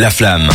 La 0.00 0.08
Flamme. 0.08 0.48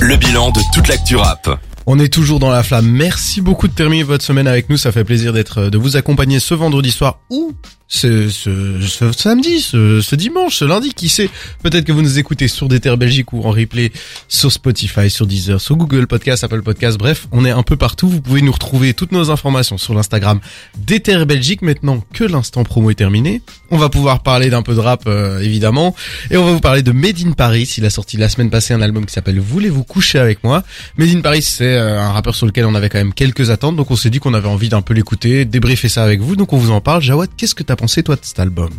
Le 0.00 0.16
bilan 0.16 0.50
de 0.50 0.58
toute 0.74 0.88
l'actu 0.88 1.14
rap. 1.14 1.60
On 1.86 2.00
est 2.00 2.12
toujours 2.12 2.40
dans 2.40 2.50
la 2.50 2.64
flamme. 2.64 2.90
Merci 2.90 3.40
beaucoup 3.40 3.68
de 3.68 3.72
terminer 3.72 4.02
votre 4.02 4.24
semaine 4.24 4.48
avec 4.48 4.68
nous. 4.68 4.76
Ça 4.76 4.90
fait 4.90 5.04
plaisir 5.04 5.32
d'être, 5.32 5.70
de 5.70 5.78
vous 5.78 5.96
accompagner 5.96 6.40
ce 6.40 6.52
vendredi 6.52 6.90
soir 6.90 7.20
ou 7.30 7.52
ce, 7.92 8.30
ce, 8.30 8.80
ce 8.80 9.12
samedi, 9.12 9.60
ce, 9.60 10.00
ce, 10.00 10.16
dimanche, 10.16 10.56
ce 10.56 10.64
lundi, 10.64 10.94
qui 10.94 11.10
sait. 11.10 11.28
Peut-être 11.62 11.84
que 11.84 11.92
vous 11.92 12.00
nous 12.00 12.18
écoutez 12.18 12.48
sur 12.48 12.66
des 12.66 12.80
Belgique 12.96 13.34
ou 13.34 13.42
en 13.42 13.50
replay 13.50 13.92
sur 14.28 14.50
Spotify, 14.50 15.10
sur 15.10 15.26
Deezer, 15.26 15.60
sur 15.60 15.76
Google 15.76 16.06
Podcast, 16.06 16.42
Apple 16.42 16.62
Podcast. 16.62 16.96
Bref, 16.96 17.28
on 17.32 17.44
est 17.44 17.50
un 17.50 17.62
peu 17.62 17.76
partout. 17.76 18.08
Vous 18.08 18.22
pouvez 18.22 18.40
nous 18.40 18.50
retrouver 18.50 18.94
toutes 18.94 19.12
nos 19.12 19.30
informations 19.30 19.76
sur 19.76 19.92
l'Instagram 19.92 20.40
des 20.78 21.00
Belgique. 21.26 21.60
Maintenant 21.60 22.02
que 22.14 22.24
l'instant 22.24 22.64
promo 22.64 22.90
est 22.90 22.94
terminé, 22.94 23.42
on 23.70 23.76
va 23.76 23.90
pouvoir 23.90 24.22
parler 24.22 24.48
d'un 24.48 24.62
peu 24.62 24.74
de 24.74 24.80
rap, 24.80 25.02
euh, 25.06 25.40
évidemment. 25.40 25.94
Et 26.30 26.38
on 26.38 26.46
va 26.46 26.52
vous 26.52 26.60
parler 26.60 26.82
de 26.82 26.92
Made 26.92 27.20
in 27.26 27.32
Paris. 27.32 27.74
Il 27.76 27.84
a 27.84 27.90
sorti 27.90 28.16
la 28.16 28.30
semaine 28.30 28.48
passée 28.48 28.72
un 28.72 28.80
album 28.80 29.04
qui 29.04 29.12
s'appelle 29.12 29.38
Voulez-vous 29.38 29.84
coucher 29.84 30.18
avec 30.18 30.42
moi? 30.44 30.64
Made 30.96 31.14
in 31.14 31.20
Paris, 31.20 31.42
c'est 31.42 31.76
euh, 31.76 32.00
un 32.00 32.12
rappeur 32.12 32.34
sur 32.34 32.46
lequel 32.46 32.64
on 32.64 32.74
avait 32.74 32.88
quand 32.88 32.98
même 32.98 33.12
quelques 33.12 33.50
attentes. 33.50 33.76
Donc 33.76 33.90
on 33.90 33.96
s'est 33.96 34.10
dit 34.10 34.18
qu'on 34.18 34.32
avait 34.32 34.48
envie 34.48 34.70
d'un 34.70 34.80
peu 34.80 34.94
l'écouter, 34.94 35.44
débriefer 35.44 35.90
ça 35.90 36.02
avec 36.02 36.20
vous. 36.20 36.36
Donc 36.36 36.54
on 36.54 36.56
vous 36.56 36.70
en 36.70 36.80
parle. 36.80 37.02
Jawad, 37.02 37.28
qu'est-ce 37.36 37.54
que 37.54 37.62
t'as 37.62 37.76
pensé 37.82 38.04
toi 38.04 38.14
de 38.14 38.20
cet 38.22 38.38
album 38.38 38.70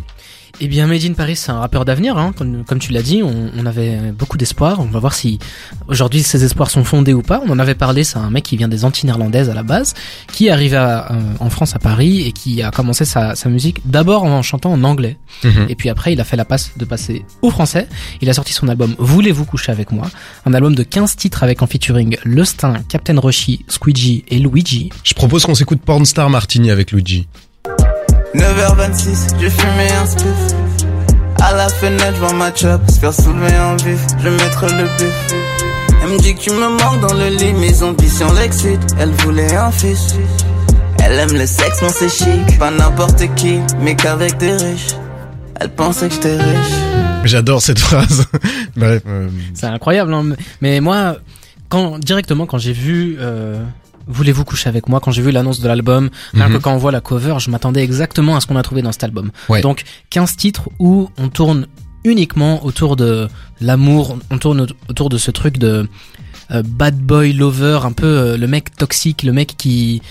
eh 0.60 0.68
bien, 0.68 0.86
Made 0.86 1.02
in 1.02 1.14
Paris, 1.14 1.34
c'est 1.34 1.50
un 1.50 1.58
rappeur 1.58 1.84
d'avenir, 1.84 2.16
hein. 2.16 2.32
comme, 2.38 2.64
comme, 2.64 2.78
tu 2.78 2.92
l'as 2.92 3.02
dit, 3.02 3.24
on, 3.24 3.50
on, 3.58 3.66
avait 3.66 4.12
beaucoup 4.16 4.38
d'espoir. 4.38 4.78
On 4.78 4.84
va 4.84 5.00
voir 5.00 5.12
si 5.12 5.40
aujourd'hui 5.88 6.22
ces 6.22 6.44
espoirs 6.44 6.70
sont 6.70 6.84
fondés 6.84 7.12
ou 7.12 7.22
pas. 7.22 7.42
On 7.44 7.50
en 7.50 7.58
avait 7.58 7.74
parlé, 7.74 8.04
c'est 8.04 8.18
un 8.18 8.30
mec 8.30 8.44
qui 8.44 8.56
vient 8.56 8.68
des 8.68 8.84
Antilles 8.84 9.06
néerlandaises 9.06 9.50
à 9.50 9.54
la 9.54 9.64
base, 9.64 9.94
qui 10.32 10.46
est 10.46 10.50
arrivé 10.50 10.76
à, 10.76 11.10
euh, 11.10 11.20
en 11.40 11.50
France 11.50 11.74
à 11.74 11.80
Paris 11.80 12.22
et 12.22 12.30
qui 12.30 12.62
a 12.62 12.70
commencé 12.70 13.04
sa, 13.04 13.34
sa 13.34 13.48
musique 13.48 13.80
d'abord 13.84 14.22
en 14.22 14.42
chantant 14.42 14.72
en 14.72 14.84
anglais, 14.84 15.16
Mhm. 15.42 15.66
et 15.70 15.74
puis 15.74 15.88
après 15.88 16.12
il 16.12 16.20
a 16.20 16.24
fait 16.24 16.36
la 16.36 16.44
passe 16.44 16.70
de 16.76 16.84
passer 16.84 17.24
au 17.42 17.50
français. 17.50 17.88
Il 18.20 18.30
a 18.30 18.32
sorti 18.32 18.52
son 18.52 18.68
album 18.68 18.94
Voulez-vous 19.00 19.46
coucher 19.46 19.72
avec 19.72 19.90
moi, 19.90 20.08
un 20.46 20.54
album 20.54 20.76
de 20.76 20.84
15 20.84 21.16
titres 21.16 21.42
avec 21.42 21.62
en 21.62 21.66
featuring 21.66 22.16
Le 22.22 22.44
Stin, 22.44 22.74
Captain 22.88 23.18
Roshi, 23.18 23.64
Squeegee 23.66 24.24
et 24.28 24.38
Luigi. 24.38 24.90
Je 25.02 25.14
propose 25.14 25.44
qu'on 25.46 25.56
s'écoute 25.56 25.80
Pornstar 25.84 26.30
Martini 26.30 26.70
avec 26.70 26.92
Luigi. 26.92 27.26
9h26, 28.34 29.38
j'ai 29.40 29.50
fumé 29.50 29.90
un 30.00 30.06
spiff. 30.06 30.56
À 31.42 31.54
la 31.54 31.68
fenêtre, 31.68 32.12
je 32.14 32.20
vois 32.20 32.32
ma 32.32 32.54
chop 32.54 32.80
se 32.90 32.98
faire 32.98 33.12
soulever 33.14 33.56
en 33.58 33.76
vif. 33.76 34.00
Je 34.18 34.28
vais 34.28 34.36
mettre 34.36 34.64
le 34.66 34.84
bif. 34.98 35.34
Elle 36.02 36.10
me 36.10 36.18
dit 36.18 36.34
que 36.34 36.40
tu 36.40 36.50
me 36.50 36.68
manques 36.68 37.00
dans 37.00 37.14
le 37.14 37.28
lit, 37.28 37.52
mes 37.52 37.82
ambitions 37.82 38.32
l'excitent. 38.32 38.94
Elle 38.98 39.10
voulait 39.10 39.54
un 39.54 39.70
fils. 39.70 40.16
Elle 41.02 41.18
aime 41.18 41.32
le 41.32 41.46
sexe, 41.46 41.82
non 41.82 41.88
c'est 41.92 42.08
chic. 42.08 42.58
Pas 42.58 42.70
n'importe 42.70 43.22
qui, 43.36 43.60
mais 43.80 43.94
qu'avec 43.94 44.36
des 44.38 44.52
riches. 44.52 44.94
Elle 45.60 45.70
pensait 45.70 46.08
que 46.08 46.14
j'étais 46.14 46.36
riche. 46.36 46.74
J'adore 47.24 47.62
cette 47.62 47.78
phrase. 47.78 48.26
Bref. 48.76 49.02
euh, 49.06 49.28
C'est 49.54 49.66
incroyable, 49.66 50.12
hein, 50.12 50.22
mais- 50.24 50.36
mais 50.60 50.80
moi, 50.80 51.16
quand 51.68 51.98
directement 51.98 52.46
quand 52.46 52.58
j'ai 52.58 52.72
vu 52.72 53.16
euh, 53.20 53.62
Voulez-vous 54.06 54.44
coucher 54.44 54.68
avec 54.68 54.88
moi 54.88 55.00
quand 55.00 55.10
j'ai 55.10 55.22
vu 55.22 55.30
l'annonce 55.30 55.60
de 55.60 55.68
l'album, 55.68 56.10
Mhm. 56.34 56.52
que 56.52 56.58
quand 56.58 56.72
on 56.74 56.78
voit 56.78 56.92
la 56.92 57.00
cover, 57.00 57.36
je 57.38 57.50
m'attendais 57.50 57.82
exactement 57.82 58.36
à 58.36 58.40
ce 58.40 58.46
qu'on 58.46 58.56
a 58.56 58.62
trouvé 58.62 58.82
dans 58.82 58.92
cet 58.92 59.04
album. 59.04 59.30
Ouais. 59.48 59.60
Donc 59.60 59.82
15 60.10 60.36
titres 60.36 60.68
où 60.78 61.08
on 61.18 61.28
tourne 61.28 61.66
uniquement 62.04 62.64
autour 62.64 62.96
de 62.96 63.28
l'amour, 63.60 64.18
on 64.30 64.38
tourne 64.38 64.60
au- 64.62 64.66
autour 64.90 65.08
de 65.08 65.16
ce 65.18 65.30
truc 65.30 65.58
de 65.58 65.88
euh, 66.50 66.62
bad 66.62 66.98
boy 66.98 67.32
lover, 67.32 67.80
un 67.84 67.92
peu 67.92 68.06
euh, 68.06 68.36
le 68.36 68.46
mec 68.46 68.76
toxique, 68.76 69.22
le 69.22 69.32
mec 69.32 69.54
qui 69.56 70.02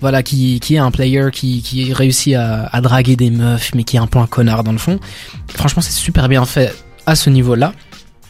voilà 0.00 0.22
qui 0.22 0.58
qui 0.60 0.76
est 0.76 0.78
un 0.78 0.90
player 0.90 1.26
qui 1.30 1.60
qui 1.60 1.92
réussit 1.92 2.34
à, 2.36 2.64
à 2.72 2.80
draguer 2.80 3.16
des 3.16 3.30
meufs 3.30 3.72
mais 3.74 3.84
qui 3.84 3.96
est 3.96 3.98
un 4.00 4.06
peu 4.06 4.18
un 4.18 4.26
connard 4.26 4.64
dans 4.64 4.72
le 4.72 4.78
fond. 4.78 4.98
Franchement, 5.54 5.82
c'est 5.82 5.92
super 5.92 6.30
bien 6.30 6.46
fait 6.46 6.74
à 7.04 7.14
ce 7.14 7.28
niveau-là. 7.28 7.74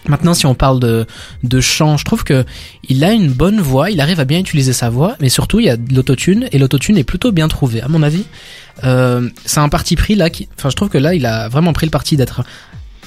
Maintenant, 0.07 0.35
si 0.35 0.47
on 0.47 0.55
parle 0.55 0.81
de, 0.81 1.07
de 1.43 1.61
chant, 1.61 1.97
je 1.97 2.05
trouve 2.05 2.25
que 2.25 2.45
il 2.89 3.05
a 3.05 3.13
une 3.13 3.33
bonne 3.33 3.61
voix, 3.61 3.91
il 3.91 4.01
arrive 4.01 4.21
à 4.21 4.25
bien 4.25 4.39
utiliser 4.39 4.73
sa 4.73 4.91
voix, 4.91 5.17
mais 5.21 5.29
surtout 5.29 5.61
il 5.61 5.67
y 5.67 5.71
a 5.71 5.77
de 5.77 5.95
l'autotune 5.95 6.49
et 6.53 6.59
l'autotune 6.59 6.99
est 6.99 7.05
plutôt 7.05 7.33
bien 7.33 7.49
trouvé, 7.49 7.81
à 7.81 7.89
mon 7.89 8.03
avis. 8.03 8.25
Euh, 8.85 9.29
c'est 9.45 9.61
un 9.61 9.69
parti 9.69 9.97
pris 9.97 10.15
là, 10.15 10.31
qui, 10.31 10.49
enfin 10.59 10.69
je 10.69 10.77
trouve 10.77 10.89
que 10.89 10.99
là 10.99 11.15
il 11.15 11.25
a 11.27 11.49
vraiment 11.49 11.73
pris 11.73 11.87
le 11.87 11.91
parti 11.91 12.17
d'être 12.17 12.43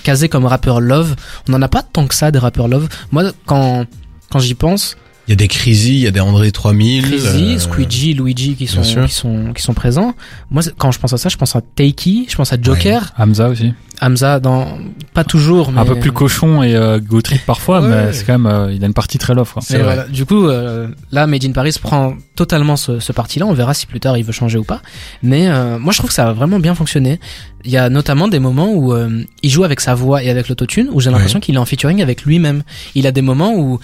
casé 0.03 0.30
comme 0.30 0.46
rappeur 0.46 0.80
love. 0.80 1.16
On 1.47 1.52
n'en 1.52 1.62
a 1.62 1.68
pas 1.68 1.84
tant 1.84 2.07
que 2.07 2.16
ça 2.16 2.31
des 2.31 2.40
rappeurs 2.40 2.68
love. 2.68 2.88
Moi, 3.12 3.31
quand 3.46 3.86
quand 4.30 4.40
j'y 4.40 4.56
pense, 4.56 4.97
Il 5.27 5.31
y 5.31 5.33
a 5.33 5.35
des 5.35 5.47
Crazy, 5.49 5.95
il 5.95 5.99
y 5.99 6.07
a 6.07 6.11
des 6.11 6.19
André 6.21 6.51
3000. 6.51 7.03
Crazy, 7.09 7.55
euh, 7.55 7.59
Squeegee, 7.59 8.13
Luigi 8.13 8.55
qui 8.55 8.65
sont 8.67 8.81
qui 8.81 9.13
sont 9.13 9.51
qui 9.53 9.61
sont 9.61 9.73
présents. 9.73 10.13
Moi, 10.51 10.63
quand 10.77 10.91
je 10.91 10.99
pense 10.99 11.11
à 11.13 11.17
ça, 11.17 11.27
je 11.29 11.35
pense 11.38 11.55
à 11.55 11.61
Takey, 11.61 12.25
je 12.29 12.35
pense 12.35 12.53
à 12.53 12.57
Joker, 12.61 13.13
Hamza 13.17 13.49
aussi. 13.49 13.73
Hamza 13.99 14.39
dans 14.39 14.77
pas 15.13 15.23
toujours, 15.23 15.71
mais 15.71 15.81
Un 15.81 15.85
peu 15.85 15.99
plus 15.99 16.11
cochon 16.11 16.61
et 16.63 16.75
euh, 16.75 16.99
parfois, 17.45 17.81
Ouais. 17.81 17.89
mais 17.89 18.13
c'est 18.13 18.25
quand 18.25 18.38
même, 18.38 18.45
euh, 18.45 18.71
il 18.71 18.83
a 18.83 18.88
une 18.88 18.93
partie 18.93 19.17
très 19.17 19.33
love. 19.33 19.51
Quoi. 19.51 19.63
Vrai. 19.67 19.81
voilà, 19.83 20.03
du 20.07 20.23
coup, 20.25 20.47
euh, 20.47 20.88
là, 21.11 21.25
Made 21.27 21.44
in 21.44 21.51
Paris 21.51 21.75
prend 21.81 22.13
totalement 22.35 22.75
ce, 22.77 22.99
ce 22.99 23.11
parti-là. 23.11 23.47
On 23.47 23.53
verra 23.53 23.73
si 23.73 23.88
plus 23.88 23.99
tard 23.99 24.15
il 24.17 24.23
veut 24.23 24.31
changer 24.31 24.59
ou 24.59 24.63
pas. 24.63 24.81
Mais 25.23 25.47
euh, 25.49 25.79
moi, 25.79 25.91
je 25.94 25.97
trouve 25.97 26.09
que 26.09 26.13
ça 26.15 26.29
a 26.29 26.33
vraiment 26.33 26.59
bien 26.59 26.75
fonctionné. 26.75 27.19
Il 27.65 27.71
y 27.71 27.77
a 27.77 27.89
notamment 27.89 28.27
des 28.27 28.39
moments 28.39 28.71
où 28.71 28.94
euh, 28.94 29.23
il 29.41 29.49
joue 29.49 29.63
avec 29.63 29.81
sa 29.81 29.95
voix 29.95 30.23
et 30.23 30.29
avec 30.29 30.47
l'autotune, 30.47 30.89
où 30.91 31.01
j'ai 31.01 31.09
l'impression 31.09 31.39
qu'il 31.39 31.55
est 31.55 31.59
en 31.59 31.65
featuring 31.65 32.01
avec 32.01 32.21
lui-même. 32.23 32.61
Il 32.95 33.07
a 33.07 33.11
des 33.11 33.23
moments 33.23 33.53
où 33.55 33.79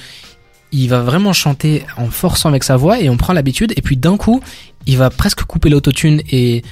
il 0.73 0.87
va 0.89 1.01
vraiment 1.01 1.31
chanter 1.33 1.85
en 1.97 2.07
forçant 2.07 2.49
avec 2.49 2.63
sa 2.63 2.75
voix 2.75 2.99
et 2.99 3.09
on 3.09 3.15
prend 3.17 3.31
l'habitude. 3.33 3.73
Et 3.77 3.81
puis 3.81 3.95
d'un 3.95 4.17
coup, 4.17 4.41
il 4.85 4.97
va 4.97 5.09
presque 5.09 5.43
couper 5.43 5.69
l'autotune 5.69 6.21
et 6.31 6.63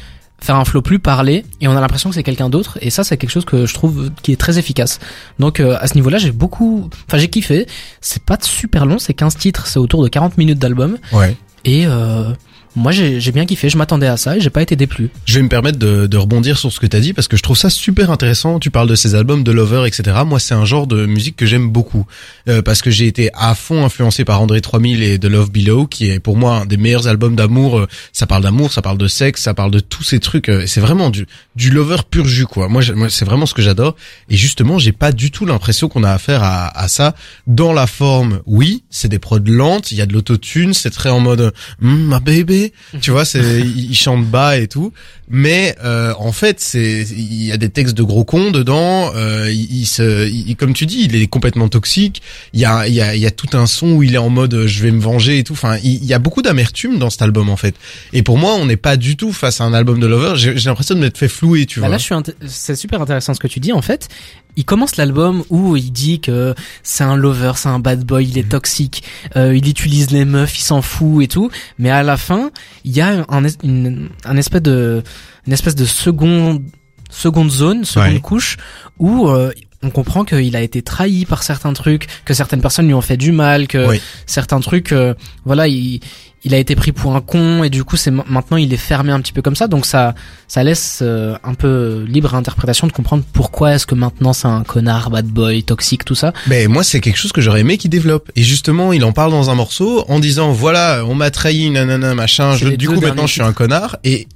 faire 0.42 0.56
un 0.56 0.66
flow 0.66 0.82
plus 0.82 0.98
parlé 1.00 1.46
et 1.62 1.68
on 1.68 1.78
a 1.78 1.80
l'impression 1.82 2.10
que 2.10 2.16
c'est 2.16 2.24
quelqu'un 2.24 2.50
d'autre 2.50 2.80
et 2.82 2.90
ça 2.90 3.04
c'est 3.04 3.16
quelque 3.16 3.30
chose 3.30 3.46
que 3.46 3.68
je 3.68 3.74
trouve 3.76 4.10
qui 4.24 4.32
est 4.32 4.38
très 4.38 4.58
efficace 4.58 5.00
donc 5.38 5.60
euh, 5.60 5.78
à 5.80 5.86
ce 5.86 5.94
niveau 5.94 6.10
là 6.10 6.18
j'ai 6.18 6.32
beaucoup 6.32 6.90
enfin 7.08 7.20
j'ai 7.20 7.28
kiffé 7.28 7.68
c'est 8.02 8.24
pas 8.24 8.40
super 8.42 8.88
long 8.88 8.98
c'est 8.98 9.14
15 9.14 9.38
titres 9.38 9.68
c'est 9.68 9.78
autour 9.78 10.02
de 10.02 10.08
40 10.08 10.40
minutes 10.40 10.58
d'album 10.58 10.98
Ouais. 11.14 11.38
et 11.64 11.84
euh, 11.86 12.32
moi 12.76 12.92
j'ai 12.92 13.32
bien 13.32 13.46
kiffé 13.46 13.70
je 13.70 13.78
m'attendais 13.78 14.08
à 14.08 14.18
ça 14.18 14.38
et 14.38 14.42
j'ai 14.42 14.50
pas 14.50 14.62
été 14.62 14.76
déplu 14.76 15.10
Je 15.26 15.36
vais 15.36 15.42
me 15.44 15.50
permettre 15.50 15.78
de, 15.78 16.08
de 16.08 16.18
rebondir 16.18 16.58
sur 16.58 16.72
ce 16.72 16.80
que 16.80 16.88
t'as 16.88 17.00
dit 17.00 17.14
parce 17.14 17.28
que 17.28 17.36
je 17.38 17.44
trouve 17.44 17.58
ça 17.58 17.70
super 17.70 18.12
intéressant. 18.12 18.60
Tu 18.60 18.72
parles 18.72 18.88
de 18.88 18.96
ces 18.96 19.16
albums, 19.16 19.44
de 19.44 19.52
Lover, 19.52 19.86
etc. 19.88 20.18
Moi, 20.26 20.40
c'est 20.40 20.54
un 20.54 20.66
genre 20.66 20.88
de 20.88 21.06
musique 21.06 21.36
que 21.36 21.46
j'aime 21.46 21.70
beaucoup 21.70 22.06
Euh, 22.48 22.62
parce 22.62 22.82
que 22.82 22.90
j'ai 22.90 23.08
été 23.08 23.30
à 23.34 23.54
fond 23.56 23.86
influencé 23.86 24.26
par 24.26 24.42
André 24.42 24.62
3000 24.62 25.04
et 25.04 25.20
The 25.20 25.26
Love 25.26 25.52
Below, 25.52 25.86
qui 25.88 26.10
est 26.10 26.20
pour 26.20 26.38
moi 26.38 26.58
un 26.62 26.66
des 26.66 26.78
meilleurs 26.78 27.08
albums 27.08 27.36
d'amour. 27.36 27.80
Euh, 27.80 27.88
Ça 28.14 28.26
parle 28.26 28.44
d'amour, 28.44 28.72
ça 28.72 28.82
parle 28.82 28.98
de 28.98 29.08
sexe, 29.08 29.42
ça 29.44 29.54
parle 29.54 29.72
de 29.72 29.80
tous 29.80 30.04
ces 30.04 30.20
trucs. 30.20 30.50
Euh, 30.50 30.64
C'est 30.68 30.82
vraiment 30.82 31.10
du 31.10 31.26
du 31.56 31.70
Lover 31.72 31.98
pur 32.10 32.26
jus, 32.26 32.46
quoi. 32.46 32.68
Moi, 32.70 32.82
c'est 33.10 33.26
vraiment 33.26 33.46
ce 33.46 33.54
que 33.54 33.62
j'adore. 33.62 33.96
Et 34.30 34.38
justement, 34.38 34.78
j'ai 34.80 34.92
pas 34.94 35.12
du 35.12 35.30
tout 35.32 35.46
l'impression 35.46 35.90
qu'on 35.90 36.04
a 36.04 36.12
affaire 36.12 36.44
à, 36.44 36.68
à 36.78 36.88
ça 36.88 37.16
dans 37.48 37.74
la 37.74 37.88
forme. 37.88 38.42
Oui, 38.46 38.84
c'est 38.90 39.10
des 39.10 39.20
prods 39.20 39.40
lentes, 39.46 39.92
il 39.92 39.98
y 39.98 40.02
a 40.02 40.06
de 40.06 40.14
l'autotune, 40.14 40.74
c'est 40.74 40.90
très 40.92 41.10
en 41.10 41.20
mode 41.20 41.54
mm, 41.82 41.96
ma 42.12 42.20
baby, 42.20 42.61
tu 43.02 43.12
vois, 43.12 43.26
c'est 43.26 43.62
il 43.62 43.96
chante 43.96 44.26
bas 44.26 44.58
et 44.58 44.68
tout. 44.68 44.94
Mais 45.32 45.76
euh, 45.84 46.14
en 46.20 46.32
fait, 46.32 46.60
c'est 46.60 47.02
il 47.10 47.44
y 47.46 47.52
a 47.52 47.58
des 47.58 47.70
textes 47.70 47.96
de 47.96 48.04
gros 48.04 48.24
cons 48.26 48.52
dedans. 48.52 49.12
Euh, 49.16 49.50
il, 49.50 49.82
il 49.82 49.86
se, 49.86 50.28
il- 50.30 50.56
comme 50.56 50.74
tu 50.74 50.86
dis, 50.86 51.04
il 51.06 51.16
est 51.16 51.28
complètement 51.28 51.70
toxique. 51.70 52.22
Il 52.54 52.60
y 52.60 52.66
a, 52.66 52.88
il 52.88 52.94
y 52.94 53.02
a, 53.02 53.16
il 53.16 53.22
y 53.22 53.26
a 53.26 53.32
tout 53.32 53.56
un 53.58 53.66
son 53.66 53.92
où 53.94 54.04
il 54.04 54.14
est 54.16 54.18
en 54.20 54.30
mode 54.30 54.54
euh, 54.54 54.68
je 54.68 54.84
vais 54.84 54.92
me 54.92 55.00
venger 55.00 55.40
et 55.40 55.44
tout. 55.44 55.54
Enfin, 55.54 55.78
il, 55.84 55.96
il 55.96 56.06
y 56.06 56.14
a 56.14 56.20
beaucoup 56.20 56.42
d'amertume 56.42 57.00
dans 57.00 57.10
cet 57.10 57.22
album 57.22 57.50
en 57.50 57.58
fait. 57.58 57.76
Et 58.14 58.24
pour 58.24 58.38
moi, 58.38 58.56
on 58.56 58.66
n'est 58.66 58.78
pas 58.78 58.98
du 58.98 59.16
tout 59.18 59.32
face 59.32 59.62
à 59.62 59.64
un 59.64 59.74
album 59.74 60.00
de 60.00 60.08
Lover. 60.08 60.34
J'ai 60.36 60.58
j'ai 60.58 60.70
l'impression 60.70 60.96
de 60.96 61.00
m'être 61.00 61.18
fait 61.18 61.28
flouer, 61.30 61.66
tu 61.66 61.80
Bah 61.80 61.88
vois. 61.88 61.96
là 61.96 61.98
je 61.98 62.04
suis 62.04 62.16
int- 62.16 62.34
c'est 62.48 62.76
super 62.76 63.02
intéressant 63.02 63.34
ce 63.34 63.40
que 63.40 63.48
tu 63.48 63.60
dis 63.60 63.72
en 63.74 63.82
fait 63.82 64.10
il 64.58 64.66
commence 64.66 64.98
l'album 64.98 65.46
où 65.50 65.78
il 65.78 65.94
dit 65.94 66.20
que 66.20 66.54
c'est 66.84 67.06
un 67.06 67.16
lover, 67.16 67.54
c'est 67.56 67.70
un 67.70 67.80
bad 67.80 68.04
boy, 68.04 68.28
il 68.28 68.38
est 68.38 68.50
toxique, 68.50 69.02
euh, 69.38 69.56
il 69.56 69.66
utilise 69.70 70.12
les 70.12 70.26
meufs, 70.26 70.58
il 70.60 70.62
s'en 70.62 70.82
fout 70.82 71.24
et 71.24 71.30
tout. 71.30 71.50
Mais 71.80 71.90
à 71.90 72.04
la 72.04 72.18
fin, 72.18 72.52
il 72.84 72.92
y 72.92 73.00
a 73.00 73.26
un, 73.30 73.46
es- 73.46 73.56
une, 73.64 74.10
un 74.26 74.36
espèce 74.36 74.62
de, 74.62 75.04
une 75.48 75.54
espèce 75.54 75.76
de 75.76 75.86
seconde, 75.86 76.62
seconde 77.10 77.52
zone, 77.52 77.86
seconde 77.86 78.14
Ouais. 78.14 78.20
couche 78.20 78.58
où 79.00 79.28
euh, 79.28 79.52
on 79.84 79.90
comprend 79.90 80.24
qu'il 80.26 80.56
a 80.56 80.62
été 80.62 80.82
trahi 80.84 81.26
par 81.26 81.42
certains 81.44 81.74
trucs, 81.74 82.08
que 82.24 82.34
certaines 82.36 82.62
personnes 82.62 82.86
lui 82.86 82.94
ont 82.94 83.02
fait 83.02 83.18
du 83.18 83.32
mal, 83.32 83.68
que 83.68 83.88
Oui. 83.90 84.02
certains 84.28 84.60
trucs, 84.60 84.92
euh, 84.92 85.16
voilà, 85.44 85.68
il, 85.68 86.00
il 86.44 86.54
a 86.54 86.58
été 86.60 86.76
pris 86.76 86.92
pour 86.92 87.16
un 87.16 87.22
con 87.22 87.64
et 87.64 87.70
du 87.72 87.84
coup 87.84 87.98
c'est 87.98 88.12
ma- 88.12 88.24
maintenant 88.30 88.58
il 88.58 88.72
est 88.74 88.78
fermé 88.78 89.12
un 89.12 89.20
petit 89.20 89.34
peu 89.34 89.42
comme 89.42 89.56
ça. 89.56 89.68
Donc 89.68 89.88
ça, 89.88 90.14
ça 90.48 90.64
laisse 90.64 91.00
euh, 91.02 91.36
un 91.44 91.56
peu 91.56 92.06
libre 92.08 92.36
interprétation 92.36 92.86
de 92.86 92.92
comprendre 92.92 93.24
pourquoi 93.34 93.74
est-ce 93.74 93.88
que 93.88 93.96
maintenant 93.96 94.34
c'est 94.34 94.48
un 94.48 94.62
connard, 94.64 95.10
bad 95.10 95.26
boy, 95.26 95.64
toxique, 95.64 96.06
tout 96.06 96.16
ça. 96.16 96.32
Mais 96.46 96.68
moi, 96.68 96.84
c'est 96.84 97.00
quelque 97.02 97.18
chose 97.18 97.32
que 97.32 97.42
j'aurais 97.42 97.62
aimé 97.62 97.78
qu'il 97.80 97.90
développe. 97.90 98.32
Et 98.36 98.44
justement, 98.44 98.94
il 98.94 99.04
en 99.04 99.14
parle 99.14 99.32
dans 99.32 99.50
un 99.50 99.56
morceau 99.56 100.06
en 100.10 100.20
disant 100.20 100.52
voilà, 100.52 101.04
on 101.08 101.16
m'a 101.16 101.32
trahi, 101.32 101.72
nanana, 101.72 102.14
machin. 102.14 102.56
Je, 102.56 102.70
du 102.70 102.88
coup, 102.88 103.02
maintenant, 103.02 103.26
je 103.26 103.34
suis 103.34 103.42
un 103.42 103.54
connard. 103.54 103.98
Et 104.04 104.28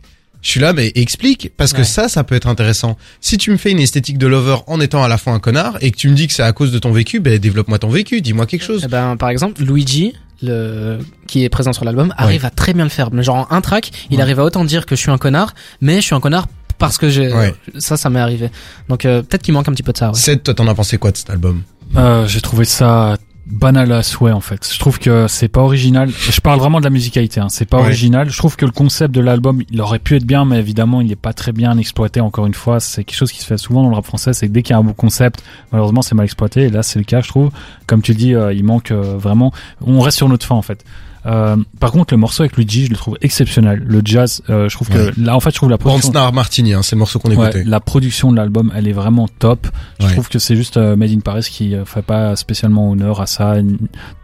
je 0.46 0.52
suis 0.52 0.60
là, 0.60 0.74
mais 0.74 0.92
explique, 0.94 1.52
parce 1.58 1.74
que 1.74 1.80
Ouais. 1.80 1.84
ça, 1.84 2.08
ça 2.08 2.24
peut 2.24 2.36
être 2.36 2.46
intéressant. 2.48 2.98
Si 3.20 3.38
tu 3.40 3.50
me 3.50 3.58
fais 3.58 3.72
une 3.72 3.80
esthétique 3.80 4.20
de 4.20 4.28
lover 4.28 4.58
en 4.68 4.80
étant 4.80 5.02
à 5.04 5.08
la 5.08 5.18
fois 5.18 5.34
un 5.34 5.40
connard 5.40 5.78
et 5.82 5.90
que 5.90 5.98
tu 5.98 6.08
me 6.08 6.14
dis 6.14 6.28
que 6.28 6.34
c'est 6.34 6.44
à 6.44 6.52
cause 6.54 6.72
de 6.72 6.78
ton 6.78 6.92
vécu, 6.92 7.20
ben 7.20 7.40
développe-moi 7.40 7.80
ton 7.80 7.90
vécu, 7.90 8.22
dis-moi 8.22 8.46
quelque 8.46 8.64
chose. 8.64 8.84
Eh 8.86 8.88
ben, 8.88 9.18
par 9.18 9.30
exemple, 9.30 9.64
Luigi, 9.64 10.14
le 10.44 11.00
qui 11.26 11.44
est 11.44 11.50
présent 11.50 11.74
sur 11.74 11.84
l'album, 11.84 12.14
arrive 12.18 12.46
à 12.46 12.52
très 12.52 12.74
bien 12.74 12.84
le 12.84 12.92
faire. 12.92 13.10
Mais 13.12 13.24
genre 13.24 13.48
en 13.50 13.56
un 13.56 13.62
track, 13.62 13.90
il 14.12 14.18
Ouais. 14.18 14.22
arrive 14.22 14.40
à 14.40 14.44
autant 14.44 14.64
dire 14.66 14.86
que 14.86 14.96
je 14.96 15.02
suis 15.02 15.10
un 15.12 15.18
connard, 15.18 15.56
mais 15.82 15.96
je 15.96 16.02
suis 16.02 16.16
un 16.16 16.20
connard 16.20 16.48
parce 16.78 17.00
que 17.00 17.10
j'ai 17.10 17.34
Ouais. 17.34 17.56
ça, 17.80 17.98
ça 17.98 18.12
m'est 18.12 18.20
arrivé. 18.20 18.52
Donc 18.88 19.06
euh, 19.06 19.24
peut-être 19.24 19.42
qu'il 19.42 19.54
manque 19.56 19.68
un 19.68 19.72
petit 19.74 19.82
peu 19.82 19.94
de 19.94 19.98
ça. 19.98 20.10
Ouais. 20.10 20.14
Seth, 20.16 20.44
toi, 20.44 20.54
t'en 20.54 20.68
as 20.68 20.76
pensé 20.76 21.00
quoi 21.00 21.12
de 21.12 21.18
cet 21.18 21.32
album? 21.32 21.64
Euh, 21.96 22.28
j'ai 22.28 22.42
trouvé 22.42 22.66
ça 22.66 23.18
banal 23.46 23.92
à 23.92 24.02
souhait 24.04 24.32
en 24.32 24.40
fait. 24.42 24.68
Je 24.74 24.80
trouve 24.80 24.98
que 25.00 25.28
c'est 25.28 25.48
pas 25.48 25.62
original. 25.62 26.10
Je 26.10 26.42
parle 26.42 26.60
vraiment 26.60 26.80
de 26.80 26.84
la 26.84 26.90
musicalité. 26.90 27.40
Hein. 27.40 27.48
C'est 27.50 27.66
pas 27.66 27.78
Ouais. 27.78 27.84
original. 27.84 28.30
Je 28.30 28.38
trouve 28.38 28.56
que 28.56 28.66
le 28.66 28.72
concept 28.72 29.14
de 29.14 29.22
l'album, 29.22 29.62
il 29.70 29.80
aurait 29.82 30.00
pu 30.00 30.16
être 30.16 30.26
bien, 30.26 30.46
mais 30.46 30.58
évidemment, 30.60 31.02
il 31.02 31.12
est 31.12 31.16
pas 31.16 31.34
très 31.34 31.52
bien 31.52 31.78
exploité. 31.78 32.22
Encore 32.22 32.48
une 32.48 32.54
fois, 32.56 32.80
c'est 32.80 33.04
quelque 33.04 33.18
chose 33.18 33.32
qui 33.32 33.40
se 33.42 33.46
fait 33.46 33.58
souvent 33.58 33.84
dans 33.84 33.90
le 33.90 33.96
rap 33.96 34.06
français. 34.06 34.34
C'est 34.34 34.48
que 34.48 34.52
dès 34.54 34.64
qu'il 34.64 34.72
y 34.74 34.76
a 34.76 34.80
un 34.80 34.84
bon 34.84 34.94
concept, 34.94 35.44
malheureusement, 35.72 36.02
c'est 36.02 36.16
mal 36.16 36.26
exploité. 36.26 36.64
Et 36.64 36.70
là, 36.70 36.82
c'est 36.84 37.00
le 37.00 37.06
cas, 37.06 37.22
je 37.22 37.28
trouve. 37.28 37.52
Comme 37.88 38.02
tu 38.02 38.16
dis, 38.16 38.34
euh, 38.34 38.52
il 38.54 38.64
manque 38.64 38.92
euh, 38.92 39.16
vraiment. 39.18 39.54
On 39.86 40.00
reste 40.00 40.18
sur 40.18 40.28
notre 40.30 40.46
fin 40.46 40.56
en 40.56 40.62
fait. 40.64 40.84
Euh, 41.26 41.56
par 41.80 41.92
contre, 41.92 42.14
le 42.14 42.18
morceau 42.20 42.44
avec 42.44 42.56
Luigi, 42.56 42.86
je 42.86 42.92
le 42.92 42.96
trouve 42.98 43.18
exceptionnel. 43.22 43.84
Le 43.86 44.02
jazz, 44.06 44.42
euh, 44.50 44.70
je 44.70 44.76
trouve 44.76 44.90
Ouais. 44.92 45.12
que 45.16 45.20
là, 45.22 45.36
en 45.36 45.40
fait, 45.40 45.50
je 45.52 45.56
trouve 45.56 45.70
la 45.70 45.78
production. 45.78 46.12
Pornstar 46.12 46.32
Martini, 46.34 46.74
hein, 46.74 46.82
c'est 46.84 46.96
le 46.96 47.00
morceau 47.00 47.20
qu'on 47.20 47.30
Ouais, 47.30 47.36
écoutait. 47.50 47.64
la 47.64 47.80
production 47.80 48.32
de 48.32 48.38
l'album, 48.38 48.72
elle 48.76 48.88
est 48.88 48.94
vraiment 48.94 49.28
top. 49.40 49.68
Je 50.00 50.06
Ouais. 50.06 50.12
trouve 50.14 50.30
que 50.30 50.38
c'est 50.40 50.56
juste 50.56 50.78
euh, 50.78 50.96
Made 50.96 51.12
in 51.12 51.20
Paris 51.22 51.48
qui 51.50 51.74
euh, 51.76 51.84
fait 51.86 52.02
pas 52.04 52.36
spécialement 52.36 52.92
honneur 52.92 53.22
à 53.22 53.26
ça, 53.26 53.56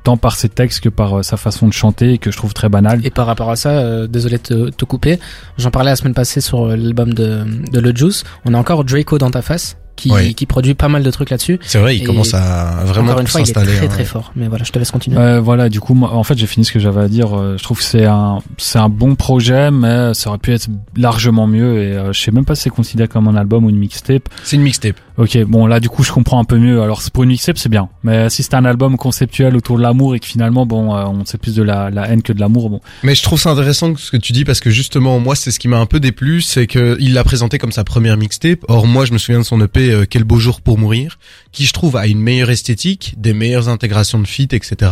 tant 0.03 0.18
par 0.18 0.36
ses 0.36 0.50
textes 0.50 0.81
que 0.81 0.89
par 0.89 1.19
euh, 1.19 1.24
sa 1.24 1.38
façon 1.38 1.68
de 1.68 1.74
chanter, 1.74 2.18
que 2.18 2.30
je 2.31 2.38
trouve 2.38 2.53
très 2.53 2.69
banal. 2.69 3.01
Et 3.06 3.09
par 3.09 3.25
rapport 3.25 3.50
à 3.50 3.56
ça, 3.56 3.69
euh, 3.71 4.07
désolé 4.07 4.38
de 4.38 4.44
te, 4.44 4.69
te 4.69 4.86
couper, 4.86 5.19
j'en 5.57 5.71
parlais 5.71 5.89
la 5.92 5.95
semaine 5.95 6.13
passée 6.13 6.42
sur 6.42 6.68
l'album 6.68 7.13
de, 7.13 7.44
de 7.71 7.80
Le 7.80 7.95
Juice. 7.95 8.24
On 8.45 8.53
a 8.53 8.57
encore 8.57 8.83
Draco 8.83 9.18
dans 9.18 9.31
ta 9.31 9.42
face 9.42 9.77
qui, 9.95 10.11
Oui. 10.11 10.33
qui 10.35 10.45
produit 10.45 10.73
pas 10.73 10.88
mal 10.88 11.03
de 11.03 11.11
trucs 11.11 11.29
là-dessus. 11.29 11.59
C'est 11.61 11.77
vrai, 11.79 11.95
il 11.97 12.01
Et 12.03 12.05
commence 12.05 12.33
à 12.33 12.83
vraiment 12.85 13.09
Encore 13.09 13.21
une 13.21 13.27
fois, 13.27 13.41
il 13.41 13.49
est 13.49 13.53
très 13.53 13.79
hein. 13.85 13.88
très 13.88 14.05
fort. 14.05 14.31
Mais 14.35 14.47
voilà, 14.47 14.63
je 14.63 14.71
te 14.71 14.79
laisse 14.79 14.91
continuer. 14.91 15.17
Euh, 15.17 15.39
voilà, 15.41 15.69
du 15.69 15.79
coup, 15.79 15.93
moi, 15.93 16.13
en 16.13 16.23
fait, 16.23 16.38
j'ai 16.38 16.47
fini 16.47 16.65
ce 16.65 16.71
que 16.71 16.79
j'avais 16.79 17.01
à 17.01 17.07
dire. 17.07 17.38
Euh, 17.38 17.55
je 17.57 17.63
trouve 17.63 17.77
que 17.77 17.83
c'est 17.83 18.05
un, 18.05 18.39
c'est 18.57 18.79
un 18.79 18.89
bon 18.89 19.15
projet, 19.15 19.71
mais 19.71 20.13
ça 20.13 20.29
aurait 20.29 20.39
pu 20.39 20.53
être 20.53 20.67
largement 20.95 21.47
mieux. 21.47 21.81
Et 21.83 21.93
euh, 21.97 22.13
je 22.13 22.21
sais 22.21 22.31
même 22.31 22.45
pas 22.45 22.55
si 22.55 22.63
c'est 22.63 22.69
considéré 22.69 23.07
comme 23.07 23.27
un 23.27 23.35
album 23.35 23.65
ou 23.65 23.69
une 23.69 23.77
mixtape. 23.77 24.29
C'est 24.43 24.55
une 24.55 24.63
mixtape. 24.63 24.95
Ok, 25.17 25.38
bon 25.45 25.67
là, 25.67 25.79
du 25.79 25.89
coup, 25.89 26.03
je 26.03 26.11
comprends 26.11 26.39
un 26.39 26.45
peu 26.45 26.57
mieux. 26.57 26.81
Alors, 26.81 27.01
c'est- 27.01 27.11
pour 27.13 27.23
une 27.23 27.29
mixtape, 27.29 27.57
c'est 27.57 27.69
bien. 27.69 27.89
Mais 28.03 28.29
si 28.29 28.41
c'est 28.43 28.53
un 28.55 28.65
album 28.65 28.97
conceptuel 28.97 29.55
autour 29.55 29.77
de 29.77 29.83
l'amour 29.83 30.15
et 30.15 30.19
que 30.19 30.25
finalement, 30.25 30.65
bon, 30.65 30.95
euh, 30.95 31.03
on 31.05 31.25
sait 31.25 31.38
plus 31.38 31.53
de 31.55 31.61
la, 31.63 31.89
la 31.89 32.07
haine 32.07 32.21
que 32.23 32.33
de 32.33 32.39
l'amour, 32.39 32.69
bon, 32.69 32.81
Mais 33.03 33.13
je 33.15 33.21
trouve 33.21 33.39
ça 33.39 33.51
intéressant 33.51 33.93
ce 33.97 34.09
que 34.09 34.17
tu 34.17 34.31
dis 34.33 34.45
parce 34.45 34.59
que 34.59 34.69
justement 34.69 35.19
moi 35.19 35.35
c'est 35.35 35.51
ce 35.51 35.59
qui 35.59 35.67
m'a 35.67 35.77
un 35.77 35.85
peu 35.85 35.99
déplu, 35.99 36.41
c'est 36.41 36.65
que 36.67 36.95
il 36.99 37.13
l'a 37.13 37.23
présenté 37.23 37.57
comme 37.57 37.71
sa 37.71 37.83
première 37.83 38.17
mixtape. 38.17 38.59
Or 38.67 38.88
moi 38.88 39.05
je 39.05 39.11
me 39.13 39.17
souviens 39.17 39.39
de 39.39 39.45
son 39.45 39.59
EP 39.61 39.80
euh, 39.89 40.05
Quel 40.09 40.23
beau 40.23 40.37
jour 40.37 40.61
pour 40.61 40.77
mourir, 40.77 41.17
qui 41.51 41.65
je 41.65 41.73
trouve 41.73 41.97
a 41.97 42.07
une 42.07 42.19
meilleure 42.19 42.49
esthétique, 42.49 43.15
des 43.17 43.33
meilleures 43.33 43.69
intégrations 43.69 44.19
de 44.19 44.27
feat, 44.27 44.53
etc. 44.53 44.91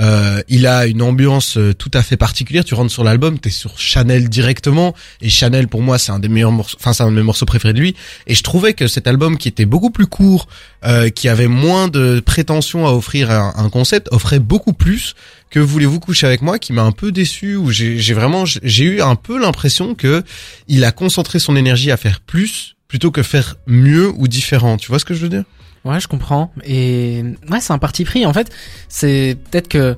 Euh, 0.00 0.42
il 0.48 0.66
a 0.66 0.86
une 0.86 1.02
ambiance 1.02 1.56
euh, 1.56 1.74
tout 1.74 1.90
à 1.94 2.02
fait 2.02 2.16
particulière. 2.16 2.64
Tu 2.64 2.74
rentres 2.74 2.92
sur 2.92 3.04
l'album, 3.04 3.38
t'es 3.38 3.50
sur 3.50 3.78
Chanel 3.78 4.28
directement 4.28 4.94
et 5.20 5.28
Chanel 5.28 5.68
pour 5.68 5.82
moi 5.82 5.98
c'est 5.98 6.12
un 6.12 6.18
des 6.18 6.28
meilleurs 6.28 6.52
morceaux, 6.52 6.76
enfin 6.80 6.92
c'est 6.92 7.02
un 7.02 7.10
de 7.10 7.16
mes 7.16 7.22
morceaux 7.22 7.46
préférés 7.46 7.74
de 7.74 7.80
lui. 7.80 7.94
Et 8.26 8.34
je 8.34 8.42
trouvais 8.42 8.74
que 8.74 8.86
cet 8.86 9.06
album 9.06 9.38
qui 9.38 9.48
était 9.48 9.66
beaucoup 9.66 9.90
plus 9.90 10.06
court, 10.06 10.48
euh, 10.84 11.10
qui 11.10 11.28
avait 11.28 11.48
moins 11.48 11.88
de 11.88 12.20
prétention 12.20 12.86
à 12.86 12.92
offrir 12.92 13.30
un, 13.30 13.54
un 13.56 13.68
concept, 13.68 14.08
offrait 14.12 14.38
beaucoup 14.38 14.72
plus 14.72 15.14
que 15.50 15.60
voulez-vous 15.60 16.00
coucher 16.00 16.26
avec 16.26 16.42
moi 16.42 16.58
qui 16.58 16.72
m'a 16.72 16.82
un 16.82 16.92
peu 16.92 17.10
déçu 17.10 17.56
où 17.56 17.70
j'ai 17.70 17.98
j'ai 17.98 18.14
vraiment 18.14 18.44
j'ai 18.44 18.84
eu 18.84 19.00
un 19.00 19.14
peu 19.14 19.40
l'impression 19.40 19.94
que 19.94 20.22
il 20.68 20.84
a 20.84 20.92
concentré 20.92 21.38
son 21.38 21.56
énergie 21.56 21.90
à 21.90 21.96
faire 21.96 22.20
plus 22.20 22.76
plutôt 22.88 23.10
que 23.10 23.22
faire 23.22 23.56
mieux 23.66 24.10
ou 24.16 24.26
différent 24.28 24.76
tu 24.78 24.88
vois 24.88 24.98
ce 24.98 25.04
que 25.04 25.14
je 25.14 25.20
veux 25.20 25.28
dire? 25.28 25.44
Ouais, 25.84 26.00
je 26.00 26.08
comprends. 26.08 26.52
Et 26.64 27.22
ouais, 27.50 27.60
c'est 27.60 27.72
un 27.72 27.78
parti 27.78 28.04
pris. 28.04 28.26
En 28.26 28.32
fait, 28.32 28.50
c'est 28.88 29.36
peut-être 29.50 29.68
que 29.68 29.96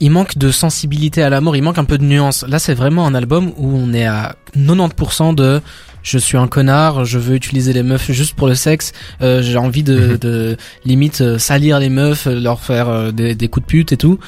il 0.00 0.10
manque 0.10 0.38
de 0.38 0.50
sensibilité 0.52 1.22
à 1.24 1.28
l'amour, 1.28 1.56
il 1.56 1.62
manque 1.62 1.78
un 1.78 1.84
peu 1.84 1.98
de 1.98 2.04
nuance. 2.04 2.44
Là, 2.48 2.58
c'est 2.60 2.72
vraiment 2.74 3.06
un 3.06 3.14
album 3.14 3.52
où 3.56 3.68
on 3.76 3.92
est 3.92 4.06
à 4.06 4.36
90% 4.56 5.34
de 5.34 5.60
je 6.04 6.16
suis 6.18 6.38
un 6.38 6.46
connard, 6.46 7.04
je 7.04 7.18
veux 7.18 7.34
utiliser 7.34 7.72
les 7.72 7.82
meufs 7.82 8.10
juste 8.12 8.34
pour 8.34 8.46
le 8.46 8.54
sexe, 8.54 8.92
euh, 9.20 9.42
j'ai 9.42 9.58
envie 9.58 9.82
de, 9.82 9.98
Mhm. 10.12 10.16
de 10.18 10.56
limite 10.84 11.20
euh, 11.20 11.38
salir 11.38 11.80
les 11.80 11.88
meufs, 11.90 12.26
leur 12.26 12.60
faire 12.60 12.88
euh, 12.88 13.10
des, 13.10 13.34
des 13.34 13.48
coups 13.48 13.66
de 13.66 13.70
pute 13.70 13.92
et 13.92 13.96
tout. 13.96 14.18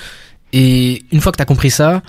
Et 0.52 1.04
une 1.12 1.20
fois 1.20 1.30
que 1.32 1.36
t'as 1.38 1.44
compris 1.44 1.70
ça, 1.70 2.02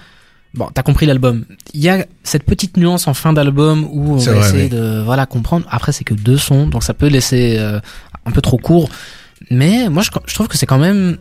bon, 0.53 0.69
t'as 0.73 0.83
compris 0.83 1.05
l'album. 1.05 1.45
Il 1.73 1.81
y 1.81 1.89
a 1.89 2.05
cette 2.23 2.43
petite 2.43 2.77
nuance 2.77 3.07
en 3.07 3.13
fin 3.13 3.33
d'album 3.33 3.87
où 3.91 4.13
on 4.13 4.17
va 4.17 4.33
vrai, 4.33 4.47
essayer 4.47 4.63
oui. 4.63 4.69
de 4.69 5.01
voilà 5.03 5.25
comprendre. 5.25 5.65
Après, 5.69 5.91
c'est 5.91 6.03
que 6.03 6.13
deux 6.13 6.37
sons, 6.37 6.67
donc 6.67 6.83
ça 6.83 6.93
peut 6.93 7.07
laisser 7.07 7.57
euh, 7.59 7.79
un 8.25 8.31
peu 8.31 8.41
trop 8.41 8.57
court. 8.57 8.89
Mais 9.49 9.89
moi, 9.89 10.03
je, 10.03 10.11
je 10.27 10.33
trouve 10.33 10.47
que 10.47 10.57
c'est 10.57 10.65
quand 10.65 10.77
même 10.77 11.17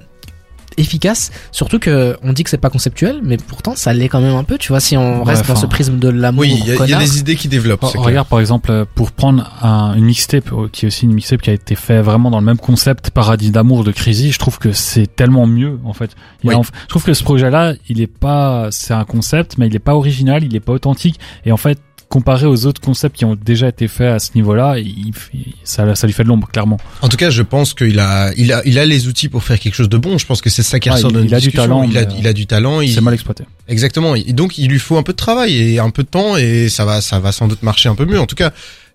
efficace. 0.81 1.31
Surtout 1.53 1.79
que 1.79 2.17
on 2.23 2.33
dit 2.33 2.43
que 2.45 2.51
c'est 2.51 2.57
pas 2.59 2.71
conceptuel, 2.71 3.21
mais 3.23 3.37
pourtant 3.37 3.75
ça 3.77 3.93
l'est 3.93 4.09
quand 4.09 4.21
même 4.21 4.35
un 4.37 4.45
peu. 4.45 4.59
Tu 4.59 4.69
vois, 4.69 4.81
si 4.81 4.97
on 4.97 5.23
Ouais, 5.23 5.33
reste 5.35 5.47
dans 5.49 5.57
ce 5.57 5.67
prisme 5.67 5.99
de 5.99 6.09
l'amour. 6.09 6.41
oui 6.41 6.55
il 6.61 6.67
y, 6.89 6.95
a- 6.95 6.99
des 6.99 7.19
idées 7.19 7.37
qui 7.37 7.49
développent 7.49 7.81
Oh, 7.83 8.01
regarde 8.03 8.29
par 8.29 8.41
exemple 8.41 8.85
pour 8.95 9.13
prendre 9.13 9.51
un, 9.63 9.95
une 9.95 10.05
mixtape 10.05 10.53
euh, 10.53 10.69
qui 10.71 10.85
est 10.85 10.89
aussi 10.89 11.05
une 11.05 11.13
mixtape 11.15 11.41
qui 11.43 11.51
a 11.51 11.53
été 11.53 11.75
fait 11.75 12.03
vraiment 12.03 12.31
dans 12.31 12.41
le 12.41 12.45
même 12.45 12.59
concept 12.59 13.11
Paradis 13.11 13.51
d'amour 13.51 13.85
de 13.85 13.93
Crazy 13.93 14.33
je 14.33 14.39
trouve 14.39 14.59
que 14.59 14.73
c'est 14.73 15.07
tellement 15.15 15.47
mieux 15.47 15.79
en 15.85 15.93
fait 15.93 16.11
a 16.47 16.51
je 16.63 16.89
trouve 16.89 17.05
que 17.05 17.15
ce 17.15 17.23
projet 17.23 17.51
là 17.51 17.75
il 17.89 18.01
est 18.01 18.07
pas 18.07 18.69
c'est 18.71 18.95
un 18.95 19.05
concept 19.05 19.57
mais 19.59 19.67
il 19.69 19.75
est 19.77 19.79
pas 19.81 19.95
original 19.95 20.45
il 20.45 20.55
est 20.55 20.61
pas 20.61 20.73
authentique 20.73 21.19
et 21.45 21.53
en 21.53 21.57
fait 21.57 21.79
comparé 22.11 22.45
aux 22.45 22.67
autres 22.67 22.81
concepts 22.83 23.17
qui 23.17 23.25
ont 23.25 23.37
déjà 23.37 23.69
été 23.69 23.89
faits 23.89 24.09
à 24.13 24.19
ce 24.19 24.31
niveau 24.35 24.55
là 24.55 24.79
il, 24.79 25.13
il- 25.33 25.55
ça, 25.65 25.95
ça 25.95 26.07
lui 26.07 26.13
fait 26.13 26.25
de 26.25 26.29
l'ombre 26.29 26.49
clairement 26.49 26.77
en 27.01 27.09
tout 27.09 27.17
cas 27.17 27.31
je 27.31 27.41
pense 27.43 27.73
qu'il 27.73 27.99
a 28.01 28.33
il 28.37 28.53
a 28.53 28.61
il 28.67 28.79
a 28.79 28.85
les 28.85 29.09
outils 29.09 29.29
pour 29.31 29.43
faire 29.45 29.59
quelque 29.59 29.75
chose 29.75 29.89
de 29.89 29.97
bon 29.97 30.19
je 30.19 30.27
pense 30.27 30.43
que 30.43 30.51
c'est 30.51 30.63
ça 30.65 30.79
qui 30.81 30.89
Ouais, 30.91 30.97
ressort 30.97 31.11
il- 31.13 31.15
notre 31.15 31.27
il 31.27 31.35
a 31.35 31.41
du 31.41 31.53
talent, 31.53 31.83
il 31.85 31.97
a 31.97 32.03
il 32.19 32.27
a 32.27 32.33
du 32.35 32.47
talent 32.47 32.81
il- 32.83 32.93
c'est 32.93 33.01
mal 33.01 33.15
exploité 33.15 33.45
Exactement. 33.69 34.17
Et 34.17 34.33
donc 34.33 34.59
il 34.59 34.69
lui 34.69 34.81
faut 34.81 34.97
un 34.97 35.05
peu 35.05 35.13
de 35.13 35.17
travail 35.17 35.57
et 35.57 35.79
un 35.79 35.91
peu 35.91 36.03
de 36.03 36.09
temps 36.09 36.37
et 36.37 36.69
ça 36.69 36.85
va 36.85 37.01
ça 37.01 37.21
va 37.21 37.31
sans 37.31 37.47
doute 37.47 37.63
marcher 37.63 37.89
un 37.89 37.95
peu 37.95 38.05
mieux. 38.05 38.19
En 38.19 38.27
tout 38.27 38.35
cas, 38.35 38.51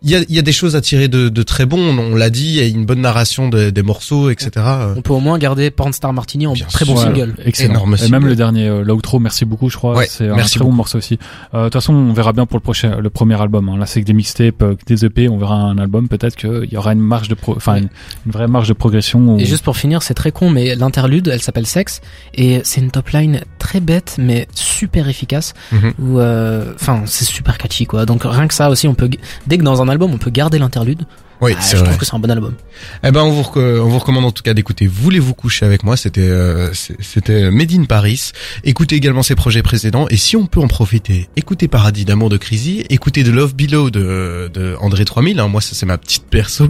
il 0.05 0.11
y 0.11 0.15
a, 0.15 0.19
il 0.29 0.33
y 0.35 0.39
a 0.39 0.41
des 0.41 0.51
choses 0.53 0.75
à 0.77 0.81
tirer 0.81 1.07
de, 1.09 1.27
de 1.27 1.43
très 1.43 1.65
bon. 1.65 1.97
On 1.97 2.15
l'a 2.15 2.29
dit, 2.29 2.45
il 2.47 2.55
y 2.55 2.59
a 2.61 2.65
une 2.67 2.85
bonne 2.85 3.01
narration 3.01 3.49
de- 3.49 3.71
des 3.71 3.83
morceaux, 3.83 4.29
etc. 4.29 4.51
On 4.95 5.01
peut 5.01 5.11
au 5.13 5.19
moins 5.19 5.37
garder 5.37 5.71
Pornstar 5.71 6.13
Martini 6.13 6.47
en 6.47 6.53
Bien 6.53 6.65
très 6.67 6.85
bon 6.85 6.95
single. 6.95 7.35
excellent 7.43 7.73
Énorme 7.73 7.95
et 7.95 7.97
single. 7.97 8.11
même 8.11 8.25
le 8.27 8.35
dernier 8.35 8.67
euh, 8.69 8.83
l'outro 8.83 9.19
merci 9.19 9.43
beaucoup 9.45 9.69
je 9.69 9.75
crois 9.77 9.95
Ouais, 9.95 10.07
c'est 10.09 10.29
un 10.29 10.35
merci 10.35 10.55
très 10.59 10.63
bon 10.65 10.71
morceau 10.71 10.97
aussi 10.99 11.17
Euh, 11.53 11.59
de 11.59 11.63
toute 11.65 11.73
façon 11.73 11.93
on 11.93 12.13
verra 12.13 12.31
bien 12.33 12.45
pour 12.45 12.57
le 12.57 12.61
prochain 12.63 12.97
le 13.01 13.09
premier 13.09 13.39
album 13.41 13.67
hein. 13.69 13.77
là 13.77 13.85
c'est 13.85 13.99
que 14.01 14.05
des 14.05 14.13
mixtapes 14.13 14.61
euh, 14.61 14.75
des 14.85 15.03
EP 15.05 15.27
on 15.27 15.37
verra 15.37 15.55
un 15.55 15.77
album 15.77 16.07
peut-être 16.07 16.35
qu'il 16.35 16.69
y 16.71 16.77
aura 16.77 16.93
une 16.93 16.99
marge 17.01 17.27
de 17.27 17.33
pro 17.35 17.53
enfin 17.55 17.75
une, 17.77 17.89
une 18.25 18.31
vraie 18.31 18.47
marge 18.47 18.67
de 18.67 18.73
progression 18.73 19.19
où- 19.35 19.39
Et 19.39 19.45
juste 19.45 19.63
pour 19.63 19.75
finir, 19.77 20.03
c'est 20.03 20.13
très 20.13 20.31
con, 20.31 20.49
mais 20.49 20.75
l'interlude, 20.75 21.27
elle 21.27 21.41
s'appelle 21.41 21.65
Sex, 21.65 22.01
et 22.35 22.61
c'est 22.63 22.81
une 22.81 22.91
top 22.91 23.09
line 23.09 23.41
très 23.59 23.79
bête, 23.79 24.15
mais 24.19 24.47
super 24.53 25.07
efficace. 25.09 25.53
Où, 25.99 26.19
euh, 26.19 26.73
enfin, 26.75 27.01
c'est 27.05 27.25
super 27.25 27.57
catchy, 27.57 27.85
quoi. 27.85 28.05
Donc 28.05 28.21
rien 28.23 28.47
que 28.47 28.53
ça 28.53 28.69
aussi, 28.69 28.87
on 28.87 28.93
peut, 28.93 29.09
dès 29.47 29.57
que 29.57 29.63
dans 29.63 29.81
un 29.81 29.87
on 30.03 30.17
peut 30.17 30.31
garder 30.31 30.59
l'interlude. 30.59 31.03
Oui, 31.41 31.53
ah, 31.57 31.61
c'est 31.61 31.71
je 31.71 31.77
vrai. 31.77 31.85
trouve 31.89 31.97
que 31.99 32.05
c'est 32.05 32.15
un 32.15 32.19
bon 32.19 32.31
album. 32.31 32.55
Eh 33.03 33.11
ben, 33.11 33.21
on 33.21 33.31
vous, 33.31 33.41
reco- 33.41 33.79
on 33.81 33.87
vous 33.87 33.99
recommande 33.99 34.25
en 34.25 34.31
tout 34.31 34.43
cas 34.43 34.53
d'écouter 34.53 34.87
Voulez-vous 34.87 35.33
coucher 35.33 35.65
avec 35.65 35.83
moi? 35.83 35.97
C'était 35.97 36.21
euh, 36.21 36.71
c'était 36.73 37.51
Made 37.51 37.71
in 37.73 37.85
Paris. 37.85 38.31
Écoutez 38.63 38.95
également 38.95 39.23
ses 39.23 39.35
projets 39.35 39.61
précédents 39.63 40.07
et 40.09 40.17
si 40.17 40.35
on 40.35 40.45
peut 40.45 40.59
en 40.59 40.67
profiter, 40.67 41.29
écoutez 41.35 41.67
Paradis 41.67 42.05
d'amour 42.05 42.29
de 42.29 42.37
Crazy, 42.37 42.85
écoutez 42.89 43.23
The 43.23 43.27
Love 43.29 43.55
Below 43.55 43.89
de, 43.89 44.49
de 44.53 44.75
André 44.79 45.05
3000. 45.05 45.39
Hein, 45.39 45.47
moi, 45.47 45.61
ça 45.61 45.75
c'est 45.75 45.85
ma 45.85 45.97
petite 45.97 46.23
perso. 46.25 46.67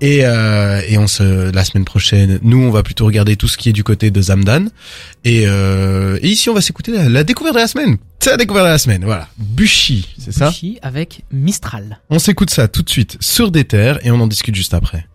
Et 0.00 0.24
euh, 0.24 0.80
et 0.88 0.98
on 0.98 1.06
se 1.06 1.50
la 1.52 1.64
semaine 1.64 1.84
prochaine, 1.84 2.38
nous 2.42 2.58
on 2.62 2.70
va 2.70 2.82
plutôt 2.82 3.06
regarder 3.06 3.36
tout 3.36 3.48
ce 3.48 3.56
qui 3.56 3.68
est 3.68 3.72
du 3.72 3.84
côté 3.84 4.10
de 4.10 4.20
Zamdan. 4.22 4.66
Et, 5.24 5.44
euh, 5.46 6.18
et 6.22 6.28
ici 6.28 6.48
on 6.50 6.54
va 6.54 6.60
s'écouter 6.60 6.92
la, 6.92 7.08
la 7.08 7.24
découverte 7.24 7.54
de 7.56 7.60
la 7.60 7.66
semaine. 7.66 7.96
C'est 8.18 8.30
la 8.30 8.36
découverte 8.38 8.66
de 8.66 8.70
la 8.70 8.78
semaine. 8.78 9.04
Voilà, 9.04 9.28
Bushi, 9.38 10.08
c'est 10.18 10.32
ça? 10.32 10.48
Bushi 10.48 10.78
avec 10.82 11.22
Mistral. 11.32 12.00
On 12.10 12.18
s'écoute 12.18 12.50
ça 12.50 12.66
tout 12.66 12.82
de 12.82 12.88
suite 12.90 13.16
sur 13.20 13.50
des 13.50 13.64
terres 13.64 13.95
et 14.02 14.10
on 14.10 14.20
en 14.20 14.26
discute 14.26 14.54
juste 14.54 14.74
après. 14.74 15.06